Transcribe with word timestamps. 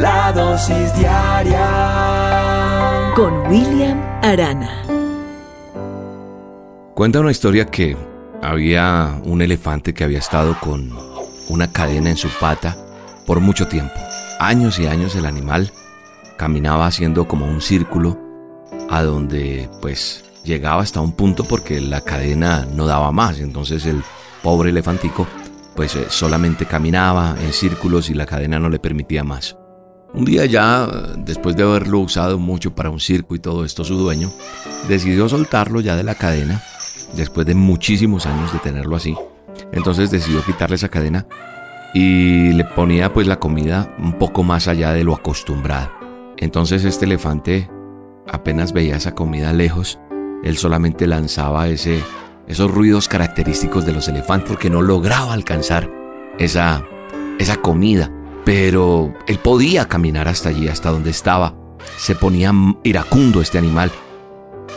La 0.00 0.32
dosis 0.32 0.94
diaria 0.96 1.60
con 3.14 3.46
William 3.50 4.00
Arana. 4.22 4.82
Cuenta 6.94 7.20
una 7.20 7.30
historia 7.30 7.66
que 7.66 7.98
había 8.40 9.20
un 9.24 9.42
elefante 9.42 9.92
que 9.92 10.04
había 10.04 10.20
estado 10.20 10.56
con 10.58 10.90
una 11.50 11.70
cadena 11.70 12.08
en 12.08 12.16
su 12.16 12.30
pata 12.40 12.74
por 13.26 13.40
mucho 13.40 13.68
tiempo. 13.68 13.92
Años 14.38 14.78
y 14.78 14.86
años 14.86 15.14
el 15.16 15.26
animal 15.26 15.70
caminaba 16.38 16.86
haciendo 16.86 17.28
como 17.28 17.44
un 17.44 17.60
círculo 17.60 18.18
a 18.88 19.02
donde 19.02 19.68
pues 19.82 20.24
llegaba 20.44 20.80
hasta 20.80 21.02
un 21.02 21.12
punto 21.12 21.44
porque 21.44 21.78
la 21.78 22.00
cadena 22.00 22.66
no 22.72 22.86
daba 22.86 23.12
más. 23.12 23.38
Entonces 23.38 23.84
el 23.84 24.02
pobre 24.42 24.70
elefantico 24.70 25.26
pues 25.76 25.94
eh, 25.94 26.06
solamente 26.08 26.64
caminaba 26.64 27.36
en 27.38 27.52
círculos 27.52 28.08
y 28.08 28.14
la 28.14 28.24
cadena 28.24 28.58
no 28.58 28.70
le 28.70 28.78
permitía 28.78 29.24
más. 29.24 29.59
Un 30.12 30.24
día 30.24 30.44
ya, 30.44 30.86
después 31.18 31.54
de 31.56 31.62
haberlo 31.62 32.00
usado 32.00 32.38
mucho 32.38 32.74
para 32.74 32.90
un 32.90 32.98
circo 32.98 33.34
y 33.34 33.38
todo 33.38 33.64
esto, 33.64 33.84
su 33.84 33.96
dueño 33.96 34.32
decidió 34.88 35.28
soltarlo 35.28 35.80
ya 35.80 35.96
de 35.96 36.02
la 36.02 36.16
cadena, 36.16 36.62
después 37.14 37.46
de 37.46 37.54
muchísimos 37.54 38.26
años 38.26 38.52
de 38.52 38.58
tenerlo 38.58 38.96
así. 38.96 39.16
Entonces 39.72 40.10
decidió 40.10 40.44
quitarle 40.44 40.76
esa 40.76 40.88
cadena 40.88 41.26
y 41.94 42.52
le 42.52 42.64
ponía 42.64 43.12
pues 43.12 43.26
la 43.26 43.38
comida 43.38 43.94
un 43.98 44.18
poco 44.18 44.42
más 44.42 44.68
allá 44.68 44.92
de 44.92 45.04
lo 45.04 45.14
acostumbrado. 45.14 45.90
Entonces 46.36 46.84
este 46.84 47.04
elefante 47.04 47.70
apenas 48.28 48.72
veía 48.72 48.96
esa 48.96 49.14
comida 49.14 49.52
lejos, 49.52 50.00
él 50.42 50.56
solamente 50.56 51.06
lanzaba 51.06 51.68
ese, 51.68 52.02
esos 52.48 52.70
ruidos 52.70 53.08
característicos 53.08 53.86
de 53.86 53.92
los 53.92 54.08
elefantes 54.08 54.48
porque 54.48 54.70
no 54.70 54.82
lograba 54.82 55.34
alcanzar 55.34 55.88
esa, 56.38 56.82
esa 57.38 57.56
comida. 57.56 58.10
Pero 58.44 59.14
él 59.26 59.38
podía 59.38 59.86
caminar 59.86 60.28
hasta 60.28 60.48
allí, 60.48 60.68
hasta 60.68 60.90
donde 60.90 61.10
estaba. 61.10 61.54
Se 61.96 62.14
ponía 62.14 62.52
iracundo 62.82 63.40
este 63.40 63.58
animal, 63.58 63.90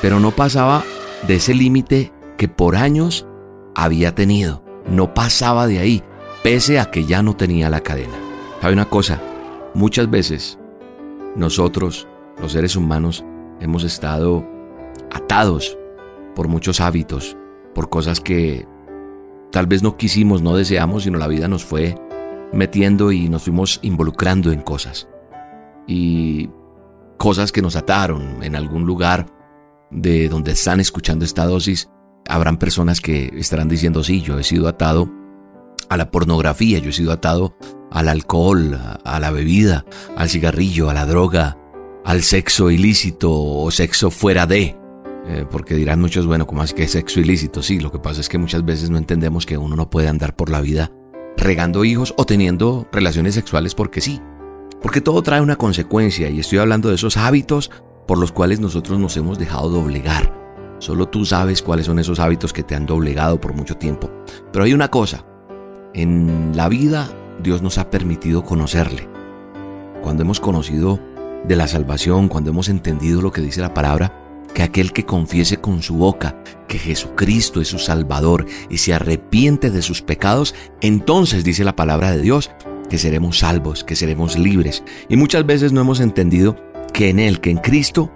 pero 0.00 0.20
no 0.20 0.30
pasaba 0.30 0.84
de 1.26 1.36
ese 1.36 1.54
límite 1.54 2.12
que 2.36 2.48
por 2.48 2.76
años 2.76 3.26
había 3.74 4.14
tenido. 4.14 4.64
No 4.88 5.14
pasaba 5.14 5.66
de 5.66 5.78
ahí 5.78 6.02
pese 6.42 6.80
a 6.80 6.90
que 6.90 7.04
ya 7.04 7.22
no 7.22 7.36
tenía 7.36 7.70
la 7.70 7.80
cadena. 7.80 8.14
Hay 8.62 8.72
una 8.72 8.88
cosa? 8.88 9.20
Muchas 9.74 10.10
veces 10.10 10.58
nosotros, 11.36 12.06
los 12.40 12.52
seres 12.52 12.76
humanos, 12.76 13.24
hemos 13.60 13.84
estado 13.84 14.46
atados 15.10 15.78
por 16.34 16.48
muchos 16.48 16.80
hábitos, 16.80 17.36
por 17.74 17.88
cosas 17.88 18.20
que 18.20 18.66
tal 19.50 19.66
vez 19.66 19.82
no 19.82 19.96
quisimos, 19.96 20.42
no 20.42 20.56
deseamos, 20.56 21.04
sino 21.04 21.18
la 21.18 21.28
vida 21.28 21.48
nos 21.48 21.64
fue 21.64 21.94
metiendo 22.52 23.12
y 23.12 23.28
nos 23.28 23.42
fuimos 23.42 23.78
involucrando 23.82 24.52
en 24.52 24.62
cosas. 24.62 25.08
Y 25.86 26.50
cosas 27.18 27.52
que 27.52 27.62
nos 27.62 27.76
ataron 27.76 28.42
en 28.42 28.56
algún 28.56 28.84
lugar 28.84 29.26
de 29.90 30.28
donde 30.28 30.52
están 30.52 30.80
escuchando 30.80 31.24
esta 31.24 31.44
dosis, 31.44 31.88
habrán 32.28 32.58
personas 32.58 33.00
que 33.00 33.30
estarán 33.36 33.68
diciendo, 33.68 34.02
sí, 34.02 34.22
yo 34.22 34.38
he 34.38 34.44
sido 34.44 34.68
atado 34.68 35.10
a 35.88 35.96
la 35.96 36.10
pornografía, 36.10 36.78
yo 36.78 36.90
he 36.90 36.92
sido 36.92 37.12
atado 37.12 37.56
al 37.90 38.08
alcohol, 38.08 38.78
a 39.04 39.20
la 39.20 39.30
bebida, 39.30 39.84
al 40.16 40.30
cigarrillo, 40.30 40.88
a 40.88 40.94
la 40.94 41.04
droga, 41.04 41.58
al 42.04 42.22
sexo 42.22 42.70
ilícito 42.70 43.30
o 43.32 43.70
sexo 43.70 44.10
fuera 44.10 44.46
de. 44.46 44.76
Eh, 45.26 45.46
porque 45.48 45.74
dirán 45.74 46.00
muchos, 46.00 46.26
bueno, 46.26 46.46
¿cómo 46.46 46.64
es 46.64 46.72
que 46.72 46.84
es 46.84 46.92
sexo 46.92 47.20
ilícito? 47.20 47.62
Sí, 47.62 47.78
lo 47.78 47.92
que 47.92 47.98
pasa 47.98 48.20
es 48.20 48.28
que 48.28 48.38
muchas 48.38 48.64
veces 48.64 48.90
no 48.90 48.98
entendemos 48.98 49.46
que 49.46 49.56
uno 49.56 49.76
no 49.76 49.90
puede 49.90 50.08
andar 50.08 50.34
por 50.34 50.50
la 50.50 50.60
vida 50.60 50.90
regando 51.36 51.84
hijos 51.84 52.14
o 52.16 52.24
teniendo 52.24 52.86
relaciones 52.92 53.34
sexuales 53.34 53.74
porque 53.74 54.00
sí. 54.00 54.20
Porque 54.80 55.00
todo 55.00 55.22
trae 55.22 55.40
una 55.40 55.56
consecuencia 55.56 56.28
y 56.28 56.40
estoy 56.40 56.58
hablando 56.58 56.88
de 56.88 56.96
esos 56.96 57.16
hábitos 57.16 57.70
por 58.06 58.18
los 58.18 58.32
cuales 58.32 58.60
nosotros 58.60 58.98
nos 58.98 59.16
hemos 59.16 59.38
dejado 59.38 59.68
doblegar. 59.68 60.40
Solo 60.78 61.08
tú 61.08 61.24
sabes 61.24 61.62
cuáles 61.62 61.86
son 61.86 61.98
esos 61.98 62.18
hábitos 62.18 62.52
que 62.52 62.64
te 62.64 62.74
han 62.74 62.86
doblegado 62.86 63.40
por 63.40 63.54
mucho 63.54 63.76
tiempo. 63.76 64.10
Pero 64.52 64.64
hay 64.64 64.74
una 64.74 64.88
cosa, 64.88 65.24
en 65.94 66.52
la 66.56 66.68
vida 66.68 67.08
Dios 67.42 67.62
nos 67.62 67.78
ha 67.78 67.90
permitido 67.90 68.44
conocerle. 68.44 69.08
Cuando 70.02 70.22
hemos 70.22 70.40
conocido 70.40 70.98
de 71.44 71.56
la 71.56 71.68
salvación, 71.68 72.28
cuando 72.28 72.50
hemos 72.50 72.68
entendido 72.68 73.22
lo 73.22 73.30
que 73.30 73.40
dice 73.40 73.60
la 73.60 73.74
palabra, 73.74 74.21
que 74.54 74.62
aquel 74.62 74.92
que 74.92 75.04
confiese 75.04 75.56
con 75.58 75.82
su 75.82 75.94
boca 75.94 76.36
que 76.68 76.78
Jesucristo 76.78 77.60
es 77.60 77.68
su 77.68 77.78
Salvador 77.78 78.46
y 78.70 78.78
se 78.78 78.94
arrepiente 78.94 79.70
de 79.70 79.82
sus 79.82 80.02
pecados, 80.02 80.54
entonces 80.80 81.44
dice 81.44 81.64
la 81.64 81.76
palabra 81.76 82.10
de 82.10 82.22
Dios 82.22 82.50
que 82.88 82.98
seremos 82.98 83.38
salvos, 83.38 83.84
que 83.84 83.96
seremos 83.96 84.38
libres. 84.38 84.82
Y 85.08 85.16
muchas 85.16 85.46
veces 85.46 85.72
no 85.72 85.80
hemos 85.80 86.00
entendido 86.00 86.56
que 86.92 87.08
en 87.08 87.18
Él, 87.18 87.40
que 87.40 87.50
en 87.50 87.58
Cristo, 87.58 88.12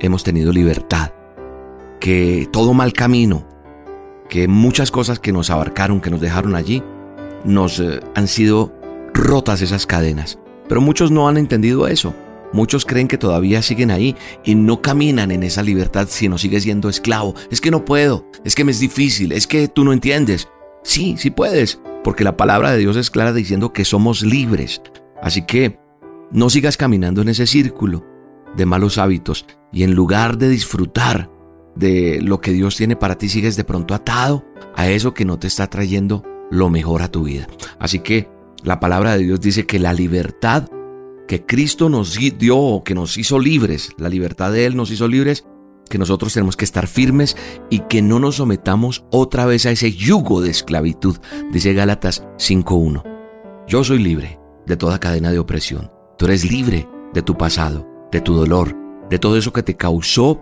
hemos 0.00 0.24
tenido 0.24 0.52
libertad, 0.52 1.12
que 2.00 2.48
todo 2.52 2.74
mal 2.74 2.92
camino, 2.92 3.46
que 4.28 4.48
muchas 4.48 4.90
cosas 4.90 5.18
que 5.18 5.32
nos 5.32 5.50
abarcaron, 5.50 6.00
que 6.00 6.10
nos 6.10 6.20
dejaron 6.20 6.54
allí, 6.54 6.82
nos 7.44 7.80
eh, 7.80 8.00
han 8.14 8.28
sido 8.28 8.74
rotas 9.14 9.62
esas 9.62 9.86
cadenas. 9.86 10.38
Pero 10.68 10.80
muchos 10.80 11.10
no 11.10 11.28
han 11.28 11.38
entendido 11.38 11.88
eso. 11.88 12.14
Muchos 12.52 12.84
creen 12.84 13.08
que 13.08 13.18
todavía 13.18 13.62
siguen 13.62 13.90
ahí 13.90 14.16
y 14.44 14.54
no 14.54 14.80
caminan 14.80 15.30
en 15.30 15.42
esa 15.42 15.62
libertad 15.62 16.08
sino 16.10 16.38
sigue 16.38 16.60
siendo 16.60 16.88
esclavo. 16.88 17.34
Es 17.50 17.60
que 17.60 17.70
no 17.70 17.84
puedo, 17.84 18.26
es 18.44 18.54
que 18.54 18.64
me 18.64 18.72
es 18.72 18.80
difícil, 18.80 19.32
es 19.32 19.46
que 19.46 19.68
tú 19.68 19.84
no 19.84 19.92
entiendes. 19.92 20.48
Sí, 20.82 21.16
sí 21.18 21.30
puedes, 21.30 21.80
porque 22.04 22.24
la 22.24 22.36
palabra 22.36 22.72
de 22.72 22.78
Dios 22.78 22.96
es 22.96 23.10
clara 23.10 23.32
diciendo 23.32 23.72
que 23.72 23.84
somos 23.84 24.22
libres. 24.22 24.80
Así 25.22 25.42
que 25.42 25.78
no 26.30 26.50
sigas 26.50 26.76
caminando 26.76 27.22
en 27.22 27.28
ese 27.28 27.46
círculo 27.46 28.04
de 28.56 28.66
malos 28.66 28.98
hábitos 28.98 29.46
y 29.72 29.82
en 29.82 29.94
lugar 29.94 30.38
de 30.38 30.48
disfrutar 30.48 31.30
de 31.74 32.20
lo 32.22 32.40
que 32.40 32.52
Dios 32.52 32.76
tiene 32.76 32.96
para 32.96 33.16
ti, 33.16 33.28
sigues 33.28 33.56
de 33.56 33.64
pronto 33.64 33.94
atado 33.94 34.44
a 34.74 34.88
eso 34.88 35.14
que 35.14 35.24
no 35.24 35.38
te 35.38 35.46
está 35.46 35.68
trayendo 35.68 36.24
lo 36.50 36.70
mejor 36.70 37.02
a 37.02 37.08
tu 37.08 37.24
vida. 37.24 37.46
Así 37.78 38.00
que 38.00 38.28
la 38.64 38.80
palabra 38.80 39.16
de 39.16 39.24
Dios 39.24 39.40
dice 39.40 39.66
que 39.66 39.78
la 39.78 39.92
libertad 39.92 40.68
que 41.28 41.44
Cristo 41.44 41.88
nos 41.88 42.14
dio, 42.14 42.82
que 42.84 42.94
nos 42.94 43.16
hizo 43.18 43.38
libres, 43.38 43.92
la 43.98 44.08
libertad 44.08 44.50
de 44.50 44.66
Él 44.66 44.74
nos 44.74 44.90
hizo 44.90 45.06
libres, 45.06 45.44
que 45.88 45.98
nosotros 45.98 46.32
tenemos 46.32 46.56
que 46.56 46.64
estar 46.64 46.86
firmes 46.86 47.36
y 47.70 47.80
que 47.80 48.02
no 48.02 48.18
nos 48.18 48.36
sometamos 48.36 49.04
otra 49.10 49.46
vez 49.46 49.66
a 49.66 49.70
ese 49.70 49.92
yugo 49.92 50.40
de 50.40 50.50
esclavitud, 50.50 51.18
dice 51.52 51.74
Gálatas 51.74 52.24
5.1. 52.38 53.04
Yo 53.68 53.84
soy 53.84 53.98
libre 53.98 54.40
de 54.66 54.76
toda 54.76 54.98
cadena 54.98 55.30
de 55.30 55.38
opresión. 55.38 55.90
Tú 56.16 56.24
eres 56.24 56.50
libre 56.50 56.88
de 57.12 57.22
tu 57.22 57.36
pasado, 57.36 57.86
de 58.10 58.20
tu 58.20 58.34
dolor, 58.34 58.74
de 59.10 59.18
todo 59.18 59.36
eso 59.36 59.52
que 59.52 59.62
te 59.62 59.76
causó 59.76 60.40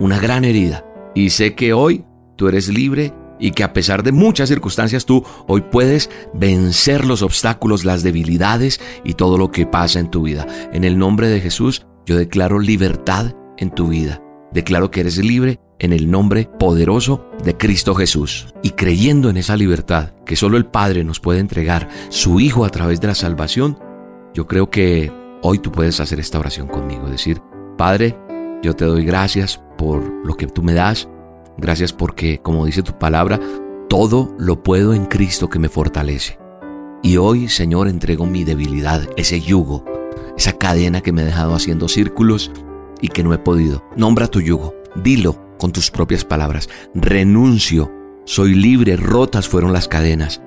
una 0.00 0.18
gran 0.18 0.44
herida. 0.44 0.84
Y 1.14 1.30
sé 1.30 1.54
que 1.54 1.72
hoy 1.72 2.04
tú 2.36 2.48
eres 2.48 2.68
libre 2.68 3.14
y 3.44 3.50
que 3.50 3.62
a 3.62 3.74
pesar 3.74 4.02
de 4.02 4.10
muchas 4.10 4.48
circunstancias 4.48 5.04
tú 5.04 5.22
hoy 5.46 5.60
puedes 5.60 6.08
vencer 6.32 7.04
los 7.04 7.20
obstáculos, 7.20 7.84
las 7.84 8.02
debilidades 8.02 8.80
y 9.04 9.12
todo 9.12 9.36
lo 9.36 9.50
que 9.50 9.66
pasa 9.66 10.00
en 10.00 10.10
tu 10.10 10.22
vida. 10.22 10.46
En 10.72 10.82
el 10.82 10.96
nombre 10.96 11.28
de 11.28 11.42
Jesús 11.42 11.86
yo 12.06 12.16
declaro 12.16 12.58
libertad 12.58 13.34
en 13.58 13.70
tu 13.70 13.88
vida. 13.88 14.22
Declaro 14.50 14.90
que 14.90 15.00
eres 15.00 15.18
libre 15.18 15.60
en 15.78 15.92
el 15.92 16.10
nombre 16.10 16.48
poderoso 16.58 17.28
de 17.44 17.54
Cristo 17.54 17.94
Jesús. 17.94 18.46
Y 18.62 18.70
creyendo 18.70 19.28
en 19.28 19.36
esa 19.36 19.58
libertad 19.58 20.14
que 20.24 20.36
solo 20.36 20.56
el 20.56 20.64
Padre 20.64 21.04
nos 21.04 21.20
puede 21.20 21.40
entregar, 21.40 21.90
su 22.08 22.40
Hijo 22.40 22.64
a 22.64 22.70
través 22.70 23.02
de 23.02 23.08
la 23.08 23.14
salvación, 23.14 23.78
yo 24.32 24.46
creo 24.46 24.70
que 24.70 25.12
hoy 25.42 25.58
tú 25.58 25.70
puedes 25.70 26.00
hacer 26.00 26.18
esta 26.18 26.38
oración 26.38 26.66
conmigo. 26.66 27.10
Decir, 27.10 27.42
Padre, 27.76 28.16
yo 28.62 28.74
te 28.74 28.86
doy 28.86 29.04
gracias 29.04 29.60
por 29.76 30.02
lo 30.24 30.34
que 30.34 30.46
tú 30.46 30.62
me 30.62 30.72
das. 30.72 31.10
Gracias 31.56 31.92
porque, 31.92 32.38
como 32.38 32.66
dice 32.66 32.82
tu 32.82 32.98
palabra, 32.98 33.40
todo 33.88 34.34
lo 34.38 34.62
puedo 34.62 34.94
en 34.94 35.06
Cristo 35.06 35.48
que 35.48 35.58
me 35.58 35.68
fortalece. 35.68 36.38
Y 37.02 37.16
hoy, 37.18 37.48
Señor, 37.48 37.88
entrego 37.88 38.26
mi 38.26 38.44
debilidad, 38.44 39.08
ese 39.16 39.40
yugo, 39.40 39.84
esa 40.36 40.54
cadena 40.54 41.00
que 41.00 41.12
me 41.12 41.22
he 41.22 41.26
dejado 41.26 41.54
haciendo 41.54 41.86
círculos 41.88 42.50
y 43.00 43.08
que 43.08 43.22
no 43.22 43.34
he 43.34 43.38
podido. 43.38 43.84
Nombra 43.96 44.26
tu 44.26 44.40
yugo, 44.40 44.74
dilo 44.96 45.38
con 45.58 45.70
tus 45.70 45.90
propias 45.90 46.24
palabras. 46.24 46.68
Renuncio, 46.94 47.92
soy 48.24 48.54
libre, 48.54 48.96
rotas 48.96 49.48
fueron 49.48 49.72
las 49.72 49.88
cadenas. 49.88 50.40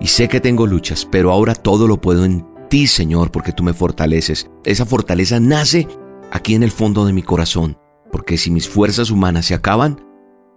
y 0.00 0.08
sé 0.08 0.28
que 0.28 0.40
tengo 0.40 0.66
luchas, 0.66 1.06
pero 1.10 1.30
ahora 1.30 1.54
todo 1.54 1.86
lo 1.86 2.00
puedo 2.00 2.24
en 2.24 2.44
ti, 2.68 2.86
Señor, 2.86 3.30
porque 3.30 3.52
tú 3.52 3.62
me 3.62 3.72
fortaleces. 3.72 4.50
Esa 4.64 4.84
fortaleza 4.84 5.38
nace 5.40 5.86
aquí 6.32 6.54
en 6.54 6.62
el 6.62 6.72
fondo 6.72 7.06
de 7.06 7.12
mi 7.12 7.22
corazón, 7.22 7.78
porque 8.10 8.36
si 8.36 8.50
mis 8.50 8.68
fuerzas 8.68 9.10
humanas 9.10 9.46
se 9.46 9.54
acaban, 9.54 10.04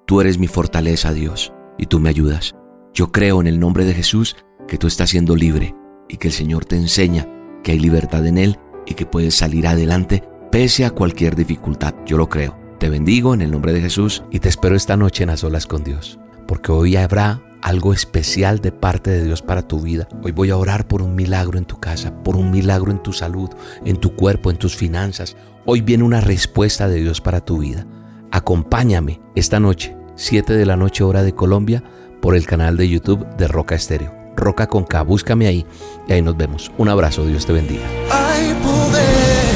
tú 0.08 0.22
eres 0.22 0.40
mi 0.40 0.48
fortaleza, 0.48 1.12
Dios, 1.12 1.54
y 1.78 1.86
tú 1.86 2.00
me 2.00 2.10
ayudas. 2.10 2.56
Yo 2.94 3.12
creo 3.12 3.42
en 3.42 3.48
el 3.48 3.60
nombre 3.60 3.84
de 3.84 3.94
Jesús 3.94 4.38
que 4.68 4.78
tú 4.78 4.88
estás 4.88 5.10
siendo 5.10 5.36
libre 5.36 5.76
y 6.08 6.16
que 6.16 6.30
el 6.30 6.34
Señor 6.34 6.64
te 6.64 6.78
enseña 6.78 7.28
que 7.62 7.74
hay 7.74 7.80
libertad 7.80 8.26
en 8.26 8.38
Él 8.38 8.58
y 8.86 8.94
que 8.94 9.06
puedes 9.06 9.36
salir 9.36 9.68
adelante 9.68 10.24
pese 10.50 10.86
a 10.86 10.92
cualquier 10.92 11.36
dificultad. 11.36 11.94
Yo 12.06 12.18
lo 12.18 12.30
creo. 12.30 12.58
Te 12.80 12.90
bendigo 12.90 13.34
en 13.34 13.42
el 13.42 13.52
nombre 13.52 13.74
de 13.74 13.82
Jesús 13.82 14.24
y 14.32 14.40
te 14.40 14.48
espero 14.48 14.76
esta 14.76 14.96
noche 14.96 15.24
en 15.24 15.30
las 15.30 15.44
olas 15.44 15.68
con 15.68 15.84
Dios, 15.84 16.20
porque 16.48 16.72
hoy 16.72 16.96
habrá 16.96 17.44
algo 17.62 17.92
especial 17.92 18.60
de 18.60 18.72
parte 18.72 19.10
de 19.10 19.26
Dios 19.26 19.42
para 19.42 19.68
tu 19.68 19.82
vida. 19.82 20.08
Hoy 20.24 20.32
voy 20.32 20.52
a 20.52 20.58
orar 20.58 20.88
por 20.88 21.02
un 21.02 21.16
milagro 21.16 21.58
en 21.58 21.66
tu 21.66 21.82
casa, 21.82 22.24
por 22.24 22.38
un 22.38 22.50
milagro 22.50 22.92
en 22.92 23.04
tu 23.04 23.12
salud, 23.12 23.50
en 23.84 23.98
tu 23.98 24.16
cuerpo, 24.16 24.52
en 24.52 24.58
tus 24.58 24.76
finanzas. 24.76 25.36
Hoy 25.66 25.82
viene 25.82 26.06
una 26.06 26.22
respuesta 26.22 26.88
de 26.88 27.02
Dios 27.02 27.20
para 27.20 27.44
tu 27.44 27.58
vida. 27.58 27.86
Acompáñame 28.32 29.20
esta 29.36 29.60
noche, 29.60 29.97
7 30.18 30.54
de 30.54 30.66
la 30.66 30.76
noche 30.76 31.04
hora 31.04 31.22
de 31.24 31.34
Colombia, 31.34 31.84
por 32.22 32.36
el 32.36 32.46
canal 32.48 32.76
de 32.76 32.90
YouTube 32.90 33.26
de 33.38 33.48
Roca 33.48 33.76
Estéreo. 33.76 34.12
Roca 34.36 34.68
con 34.68 34.84
K, 34.84 35.04
búscame 35.04 35.48
ahí 35.48 35.66
y 36.08 36.14
ahí 36.14 36.22
nos 36.24 36.36
vemos. 36.36 36.72
Un 36.78 36.90
abrazo, 36.90 37.26
Dios 37.26 37.46
te 37.46 37.54
bendiga. 37.54 37.84
Hay 38.12 38.54
poder 38.56 39.48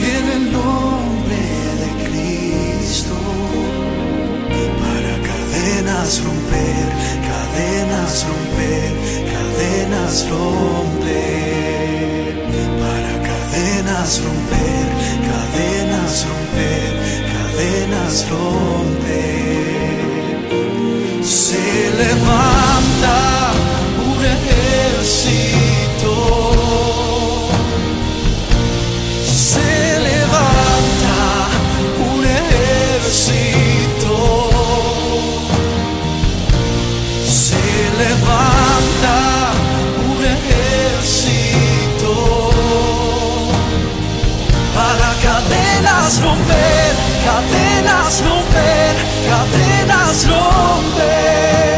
en 0.00 0.28
el 0.30 0.52
nombre 0.52 1.36
de 1.82 1.90
Cristo 2.08 3.14
para 4.78 5.14
cadenas 5.26 6.22
romper, 6.24 6.88
cadenas 7.28 8.26
romper, 8.28 8.92
cadenas 9.32 10.30
romper, 10.30 11.18
para 12.80 13.12
cadenas 13.28 14.22
romper, 14.22 14.86
cadenas 15.28 16.26
romper, 16.28 16.92
cadenas 17.32 18.30
romper. 18.30 19.47
Levanta 21.98 23.18
un 24.06 24.24
ejército. 24.24 26.14
Se 29.24 29.98
levanta 30.08 31.18
un 32.08 32.20
ejército. 32.24 34.14
Se 37.26 37.66
levanta 38.02 39.16
un 40.08 40.20
ejército. 40.36 42.12
Para 44.72 45.10
cadenas 45.26 46.10
romper, 46.22 46.94
cadenas 47.26 48.14
romper, 48.22 48.94
cadenas 49.28 50.16
romper. 50.28 51.77